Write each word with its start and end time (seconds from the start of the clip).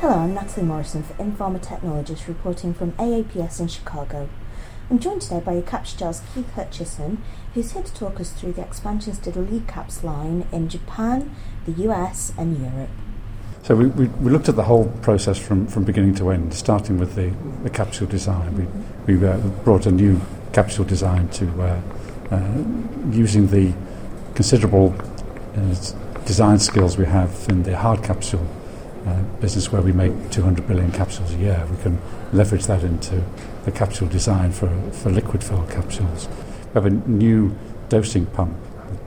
Hello, 0.00 0.14
I'm 0.14 0.32
Natalie 0.32 0.64
Morrison 0.64 1.02
for 1.02 1.20
in-Pharma 1.20 1.58
Technologist 1.58 2.28
reporting 2.28 2.72
from 2.72 2.92
AAPS 2.92 3.58
in 3.58 3.66
Chicago. 3.66 4.28
I'm 4.88 5.00
joined 5.00 5.22
today 5.22 5.40
by 5.40 5.60
Gel's 5.60 6.22
Keith 6.32 6.48
Hutchison, 6.52 7.20
who's 7.52 7.72
here 7.72 7.82
to 7.82 7.92
talk 7.92 8.20
us 8.20 8.30
through 8.30 8.52
the 8.52 8.62
expansions 8.62 9.18
to 9.18 9.32
the 9.32 9.40
Licaps 9.40 10.04
line 10.04 10.46
in 10.52 10.68
Japan, 10.68 11.34
the 11.66 11.72
US, 11.90 12.32
and 12.38 12.56
Europe. 12.60 12.90
So 13.64 13.74
we, 13.74 13.86
we, 13.86 14.06
we, 14.06 14.30
looked 14.30 14.48
at 14.48 14.54
the 14.54 14.62
whole 14.62 14.86
process 15.02 15.36
from, 15.36 15.66
from 15.66 15.82
beginning 15.82 16.14
to 16.14 16.30
end, 16.30 16.54
starting 16.54 16.96
with 16.96 17.16
the, 17.16 17.32
the 17.64 17.70
capsule 17.70 18.06
design. 18.06 18.70
We, 19.04 19.16
we 19.16 19.26
uh, 19.26 19.38
brought 19.64 19.86
a 19.86 19.90
new 19.90 20.20
capsule 20.52 20.84
design 20.84 21.28
to 21.30 21.60
uh, 21.60 21.80
uh, 22.30 22.64
using 23.10 23.48
the 23.48 23.74
considerable 24.36 24.94
uh, 25.56 25.74
design 26.24 26.60
skills 26.60 26.96
we 26.96 27.06
have 27.06 27.46
in 27.48 27.64
the 27.64 27.76
hard 27.76 28.04
capsule 28.04 28.46
uh, 29.08 29.22
business 29.40 29.72
where 29.72 29.82
we 29.82 29.92
make 29.92 30.30
200 30.30 30.66
billion 30.66 30.92
capsules 30.92 31.32
a 31.34 31.36
year. 31.36 31.66
We 31.70 31.82
can 31.82 31.98
leverage 32.32 32.66
that 32.66 32.82
into 32.84 33.22
the 33.64 33.72
capsule 33.72 34.08
design 34.08 34.52
for, 34.52 34.68
for 34.92 35.10
liquid 35.10 35.42
filled 35.42 35.70
capsules. 35.70 36.28
We 36.68 36.74
have 36.74 36.86
a 36.86 36.90
new 36.90 37.56
dosing 37.88 38.26
pump 38.26 38.56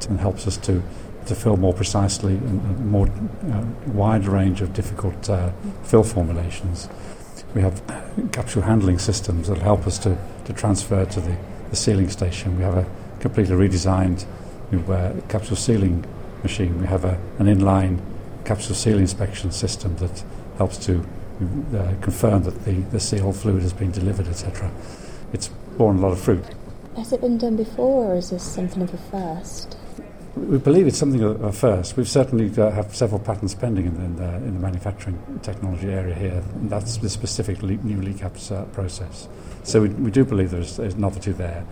that 0.00 0.18
helps 0.18 0.46
us 0.46 0.56
to 0.58 0.82
to 1.26 1.34
fill 1.34 1.56
more 1.56 1.72
precisely 1.72 2.34
and 2.34 2.78
a 2.78 2.82
more 2.82 3.06
uh, 3.06 3.64
wide 3.92 4.26
range 4.26 4.60
of 4.60 4.72
difficult 4.72 5.30
uh, 5.30 5.50
fill 5.84 6.02
formulations. 6.02 6.88
We 7.54 7.62
have 7.62 7.82
capsule 8.32 8.62
handling 8.62 8.98
systems 8.98 9.48
that 9.48 9.58
help 9.58 9.86
us 9.86 9.98
to, 9.98 10.18
to 10.46 10.52
transfer 10.52 11.04
to 11.04 11.20
the, 11.20 11.36
the 11.70 11.76
sealing 11.76 12.08
station. 12.10 12.56
We 12.56 12.64
have 12.64 12.76
a 12.76 12.86
completely 13.20 13.54
redesigned 13.54 14.24
new, 14.72 14.80
uh, 14.92 15.20
capsule 15.28 15.56
sealing 15.56 16.04
machine. 16.42 16.80
We 16.80 16.86
have 16.86 17.04
a, 17.04 17.18
an 17.38 17.46
inline 17.46 18.00
capsule 18.44 18.74
seal 18.74 18.98
inspection 18.98 19.50
system 19.52 19.96
that 19.96 20.24
helps 20.56 20.76
to 20.86 21.04
uh, 21.74 21.94
confirm 22.00 22.42
that 22.42 22.64
the, 22.64 22.72
the 22.92 23.00
seal 23.00 23.32
fluid 23.32 23.62
has 23.62 23.72
been 23.72 23.90
delivered, 23.90 24.28
etc. 24.28 24.70
It's 25.32 25.48
borne 25.78 25.98
a 25.98 26.00
lot 26.00 26.12
of 26.12 26.20
fruit. 26.20 26.44
Has 26.96 27.12
it 27.12 27.20
been 27.20 27.38
done 27.38 27.56
before, 27.56 28.12
or 28.12 28.16
is 28.16 28.30
this 28.30 28.42
something 28.42 28.82
of 28.82 28.92
a 28.92 28.98
first? 28.98 29.76
We 30.36 30.58
believe 30.58 30.86
it's 30.86 30.98
something 30.98 31.22
of 31.22 31.42
a 31.42 31.52
first. 31.52 31.96
We've 31.96 32.08
certainly 32.08 32.50
uh, 32.60 32.70
have 32.70 32.94
several 32.94 33.20
patents 33.20 33.54
pending 33.54 33.86
in 33.86 33.94
the, 33.94 34.04
in 34.04 34.16
the, 34.16 34.34
in 34.46 34.54
the 34.54 34.60
manufacturing 34.60 35.40
technology 35.42 35.88
area 35.88 36.14
here. 36.14 36.42
And 36.54 36.70
that's 36.70 36.98
the 36.98 37.08
specific 37.08 37.62
le- 37.62 37.72
new 37.72 37.96
Licaps 38.00 38.52
uh, 38.52 38.64
process. 38.66 39.28
So 39.64 39.82
we, 39.82 39.88
we 39.88 40.10
do 40.10 40.24
believe 40.24 40.50
there's, 40.50 40.76
there's 40.76 40.96
novelty 40.96 41.32
there. 41.32 41.64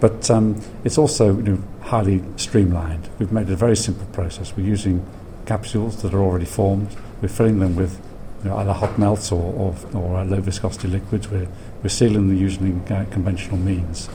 But 0.00 0.30
um, 0.30 0.60
it's 0.84 0.98
also 0.98 1.36
you 1.36 1.42
know, 1.42 1.62
highly 1.80 2.22
streamlined. 2.36 3.08
We've 3.18 3.32
made 3.32 3.48
it 3.48 3.52
a 3.52 3.56
very 3.56 3.76
simple 3.76 4.06
process. 4.06 4.56
We're 4.56 4.66
using 4.66 5.04
capsules 5.46 6.02
that 6.02 6.14
are 6.14 6.20
already 6.20 6.44
formed. 6.44 6.94
We're 7.20 7.28
filling 7.28 7.58
them 7.58 7.76
with 7.76 8.00
you 8.42 8.50
know, 8.50 8.56
either 8.58 8.72
hot 8.72 8.98
melts 8.98 9.32
or, 9.32 9.42
or, 9.54 9.76
or 9.94 10.18
uh, 10.18 10.24
low 10.24 10.40
viscosity 10.40 10.88
liquids. 10.88 11.28
We're, 11.28 11.48
we're 11.82 11.88
sealing 11.88 12.28
them 12.28 12.36
using 12.36 12.80
uh, 12.92 13.06
conventional 13.10 13.56
means. 13.56 14.08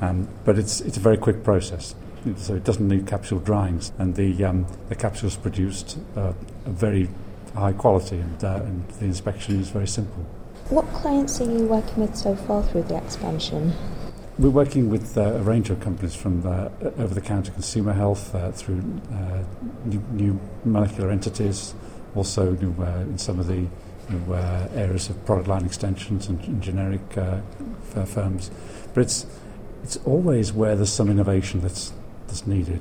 Um, 0.00 0.28
but 0.44 0.58
it's, 0.58 0.80
it's 0.80 0.96
a 0.96 1.00
very 1.00 1.16
quick 1.16 1.42
process 1.42 1.94
so 2.36 2.54
it 2.54 2.64
doesn't 2.64 2.86
need 2.88 3.06
capsule 3.06 3.38
dryings, 3.38 3.92
and 3.98 4.14
the 4.14 4.44
um, 4.44 4.66
the 4.88 4.94
capsules 4.94 5.36
produced 5.36 5.98
uh, 6.16 6.32
a 6.64 6.70
very 6.70 7.08
high 7.54 7.72
quality, 7.72 8.18
and, 8.18 8.44
uh, 8.44 8.62
and 8.64 8.88
the 8.88 9.04
inspection 9.04 9.60
is 9.60 9.68
very 9.68 9.86
simple. 9.86 10.24
What 10.70 10.86
clients 10.94 11.40
are 11.40 11.44
you 11.44 11.66
working 11.66 11.96
with 12.02 12.16
so 12.16 12.34
far 12.34 12.62
through 12.62 12.84
the 12.84 12.96
expansion? 12.96 13.72
We're 14.36 14.50
working 14.50 14.90
with 14.90 15.16
uh, 15.16 15.20
a 15.20 15.42
range 15.42 15.70
of 15.70 15.78
companies 15.78 16.16
from 16.16 16.44
uh, 16.44 16.68
over-the-counter 16.98 17.52
consumer 17.52 17.92
health 17.92 18.34
uh, 18.34 18.50
through 18.50 18.82
uh, 19.12 19.44
new, 19.84 20.02
new, 20.10 20.40
molecular 20.64 21.12
entities, 21.12 21.72
also 22.16 22.50
new, 22.50 22.74
uh, 22.82 23.02
in 23.02 23.16
some 23.16 23.38
of 23.38 23.46
the 23.46 23.68
new, 24.10 24.34
uh, 24.34 24.68
areas 24.74 25.08
of 25.08 25.24
product 25.24 25.46
line 25.46 25.64
extensions 25.64 26.26
and, 26.26 26.40
and 26.46 26.60
generic 26.60 27.00
firms. 28.06 28.50
But 28.92 29.02
it's 29.02 29.24
it's 29.84 29.98
always 29.98 30.52
where 30.52 30.74
there's 30.74 30.92
some 30.92 31.10
innovation 31.10 31.60
that's 31.60 31.92
that's 32.26 32.44
needed. 32.44 32.80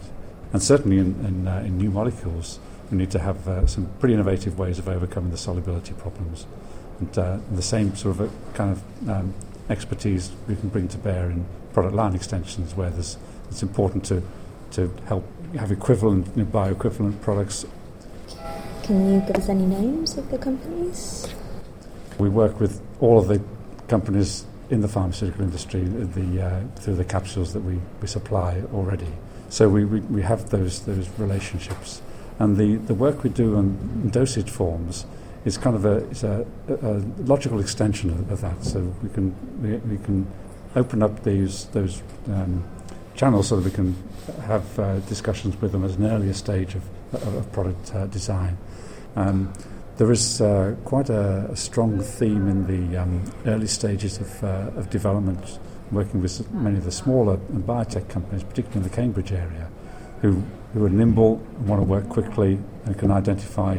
And 0.54 0.64
certainly 0.64 0.98
in, 0.98 1.24
in, 1.24 1.48
in 1.48 1.78
new 1.78 1.92
molecules, 1.92 2.60
we 2.90 2.98
need 2.98 3.12
to 3.12 3.20
have 3.20 3.70
some 3.70 3.92
pretty 4.00 4.16
innovative 4.16 4.58
ways 4.58 4.80
of 4.80 4.88
overcoming 4.90 5.30
the 5.30 5.38
solubility 5.38 5.94
problems. 5.94 6.48
And 7.00 7.14
the 7.56 7.62
same 7.62 7.96
sort 7.96 8.20
of 8.20 8.32
kind 8.56 8.72
of 8.72 9.10
um, 9.10 9.34
expertise 9.70 10.32
we 10.48 10.56
can 10.56 10.70
bring 10.70 10.88
to 10.90 10.98
bear 10.98 11.30
in 11.30 11.46
product 11.74 11.96
line 11.96 12.16
extensions, 12.16 12.76
where 12.76 12.90
there's, 12.90 13.18
it's 13.50 13.64
important 13.64 14.06
to, 14.06 14.22
to 14.72 14.94
help 15.06 15.24
have 15.58 15.72
equivalent, 15.72 16.28
you 16.36 16.44
know, 16.44 16.50
bioequivalent 16.50 17.22
products. 17.22 17.66
Can 18.84 19.14
you 19.14 19.20
give 19.22 19.36
us 19.36 19.50
any 19.50 19.66
names 19.66 20.18
of 20.18 20.30
the 20.32 20.38
companies? 20.38 21.28
We 22.18 22.30
work 22.30 22.60
with 22.60 22.82
all 23.00 23.20
of 23.20 23.28
the 23.28 23.42
companies 23.88 24.46
in 24.70 24.82
the 24.82 24.88
pharmaceutical 24.88 25.44
industry 25.44 25.82
the, 25.84 26.42
uh, 26.42 26.62
through 26.76 26.96
the 26.96 27.06
capsules 27.06 27.54
that 27.54 27.62
we, 27.62 27.80
we 28.02 28.08
supply 28.08 28.62
already. 28.74 29.12
So 29.50 29.70
we, 29.70 29.86
we, 29.86 30.00
we 30.02 30.22
have 30.24 30.50
those, 30.50 30.82
those 30.86 31.08
relationships. 31.20 32.02
And 32.40 32.58
the, 32.58 32.78
the 32.78 32.96
work 32.96 33.24
we 33.24 33.30
do 33.30 33.56
on 33.56 34.10
dosage 34.10 34.50
forms 34.50 35.06
is 35.46 35.58
kind 35.58 35.76
of 35.76 35.86
a, 35.86 35.98
is 36.10 36.24
a, 36.24 36.46
a 36.70 37.04
logical 37.24 37.60
extension 37.60 38.10
of, 38.10 38.32
of, 38.32 38.42
that. 38.42 38.64
So 38.64 38.80
we 39.02 39.10
can, 39.10 39.36
we, 39.62 39.78
we 39.96 40.04
can 40.04 40.28
open 40.76 41.04
up 41.04 41.24
these, 41.24 41.66
those 41.68 42.02
um, 42.28 42.64
channels 43.16 43.50
so 43.50 43.58
that 43.60 43.66
we 43.66 43.72
can 43.72 43.96
have 44.44 44.80
uh, 44.80 45.00
discussions 45.02 45.60
with 45.62 45.72
them 45.72 45.84
at 45.84 45.92
an 45.92 46.06
earlier 46.06 46.34
stage 46.34 46.76
of, 46.76 46.84
of, 47.14 47.36
of 47.36 47.52
product 47.52 47.94
uh, 47.94 48.08
design. 48.08 48.58
Um, 49.16 49.54
there 49.98 50.12
is 50.12 50.42
uh, 50.42 50.76
quite 50.86 51.10
a, 51.10 51.48
a, 51.52 51.56
strong 51.56 52.00
theme 52.00 52.48
in 52.48 52.66
the 52.66 52.98
um, 52.98 53.24
early 53.46 53.68
stages 53.68 54.18
of, 54.18 54.44
uh, 54.44 54.72
of 54.76 54.90
development 54.90 55.60
working 55.92 56.22
with 56.22 56.52
many 56.52 56.78
of 56.78 56.86
the 56.86 56.92
smaller 56.92 57.38
biotech 57.38 58.10
companies, 58.10 58.44
particularly 58.44 58.78
in 58.78 58.84
the 58.84 58.96
Cambridge 58.96 59.32
area, 59.32 59.70
who, 60.22 60.42
who 60.74 60.84
are 60.84 60.90
nimble 60.90 61.36
and 61.58 61.68
want 61.68 61.80
to 61.80 61.86
work 61.86 62.10
quickly 62.10 62.58
and 62.86 62.98
can 62.98 63.12
identify 63.12 63.78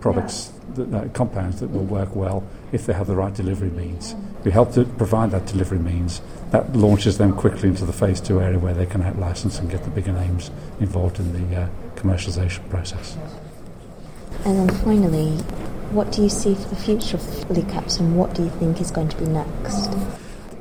products, 0.00 0.52
that, 0.74 0.92
uh, 0.92 1.08
compounds 1.08 1.60
that 1.60 1.70
will 1.70 1.84
work 1.84 2.14
well 2.14 2.44
if 2.72 2.86
they 2.86 2.92
have 2.92 3.06
the 3.06 3.14
right 3.14 3.34
delivery 3.34 3.70
means. 3.70 4.14
We 4.44 4.50
help 4.50 4.72
to 4.74 4.84
provide 4.84 5.30
that 5.32 5.46
delivery 5.46 5.78
means. 5.78 6.20
That 6.50 6.76
launches 6.76 7.18
them 7.18 7.32
quickly 7.32 7.68
into 7.68 7.84
the 7.84 7.92
phase 7.92 8.20
two 8.20 8.40
area 8.40 8.58
where 8.58 8.74
they 8.74 8.86
can 8.86 9.02
out 9.02 9.18
license 9.18 9.58
and 9.58 9.70
get 9.70 9.82
the 9.84 9.90
bigger 9.90 10.12
names 10.12 10.50
involved 10.80 11.18
in 11.18 11.32
the 11.32 11.62
uh, 11.62 11.68
commercialization 11.96 12.68
process. 12.70 13.16
And 14.44 14.68
then 14.68 14.76
finally, 14.84 15.30
what 15.90 16.12
do 16.12 16.22
you 16.22 16.28
see 16.28 16.54
for 16.54 16.68
the 16.68 16.76
future 16.76 17.16
of 17.16 17.22
Licaps 17.48 17.98
and 17.98 18.16
what 18.16 18.34
do 18.34 18.44
you 18.44 18.50
think 18.50 18.80
is 18.80 18.90
going 18.90 19.08
to 19.08 19.16
be 19.16 19.26
next? 19.26 19.90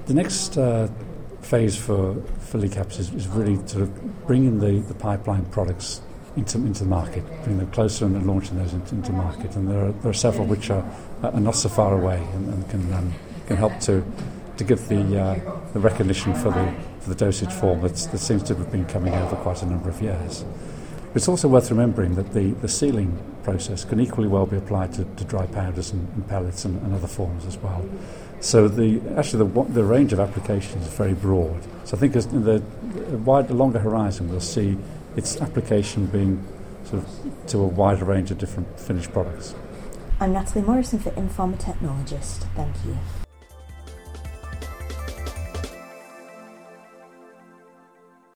The 0.08 0.14
next 0.14 0.58
uh, 0.58 0.88
phase 1.42 1.76
for, 1.76 2.16
for 2.40 2.58
Licaps 2.58 3.00
is, 3.00 3.14
is 3.14 3.28
really 3.28 3.56
sort 3.68 3.84
of 3.84 4.26
bringing 4.28 4.60
the, 4.60 4.80
the 4.80 4.94
pipeline 4.94 5.46
products 5.46 6.02
into, 6.36 6.58
into 6.58 6.84
the 6.84 6.90
market, 6.90 7.26
bringing 7.44 7.58
them 7.58 7.72
closer 7.72 8.06
and 8.06 8.26
launching 8.26 8.58
those 8.58 8.74
into, 8.74 8.96
into 8.96 9.12
market. 9.12 9.56
And 9.56 9.70
there 9.70 9.86
are, 9.86 9.92
there 9.92 10.10
are 10.12 10.14
several 10.14 10.46
which 10.46 10.70
are, 10.70 10.84
are 11.24 11.40
not 11.40 11.56
so 11.56 11.70
far 11.70 11.94
away 11.94 12.18
and, 12.34 12.54
and 12.54 12.70
can, 12.70 12.94
um, 12.94 13.14
can 13.48 13.58
help 13.58 13.80
to, 13.82 14.04
to 14.58 14.64
give 14.64 14.88
the, 14.88 15.20
uh, 15.20 15.60
the 15.74 15.80
recognition 15.80 16.34
for 16.34 16.52
the, 16.52 16.76
for 17.00 17.10
the 17.10 17.16
dosage 17.16 17.52
form 17.52 17.82
that 17.82 17.98
seems 17.98 18.44
to 18.44 18.56
have 18.56 18.72
been 18.72 18.86
coming 18.86 19.14
over 19.14 19.36
quite 19.38 19.62
a 19.62 19.66
number 19.66 19.90
of 19.90 20.02
years. 20.02 20.44
It's 21.14 21.30
also 21.30 21.48
worth 21.48 21.70
remembering 21.70 22.16
that 22.16 22.34
the, 22.34 22.52
the 22.52 22.68
sealing 22.68 23.18
process 23.44 23.86
can 23.86 24.02
equally 24.02 24.28
well 24.28 24.46
be 24.46 24.58
applied 24.58 24.92
to, 24.94 25.06
to 25.06 25.24
dry 25.24 25.46
powders 25.46 25.92
and, 25.92 26.08
and 26.14 26.28
pellets 26.28 26.66
and, 26.66 26.82
and 26.82 26.94
other 26.94 27.08
forms 27.08 27.46
as 27.46 27.58
well. 27.58 27.88
So 28.42 28.68
the 28.68 29.02
actually 29.18 29.48
the, 29.48 29.64
the 29.72 29.84
range 29.84 30.12
of 30.12 30.20
applications 30.20 30.86
is 30.86 30.94
very 30.94 31.14
broad. 31.14 31.64
So 31.86 31.96
I 31.96 32.00
think 32.00 32.18
as 32.18 32.28
the 32.28 32.62
wide, 33.24 33.50
longer 33.50 33.80
horizon, 33.80 34.30
we'll 34.30 34.42
see 34.42 34.78
its 35.16 35.42
application 35.42 36.06
being 36.08 36.46
sort 36.86 37.04
of 37.04 37.48
to 37.48 37.60
a 37.60 37.68
wider 37.68 38.06
range 38.06 38.32
of 38.32 38.38
different 38.38 38.80
finished 38.80 39.12
products. 39.12 39.56
I'm 40.20 40.34
Natalie 40.34 40.66
Morrison 40.66 41.00
for 41.00 41.10
in-Pharma 41.10 41.58
Technologist. 41.58 42.46
Thank 42.56 42.76
you. 42.86 43.25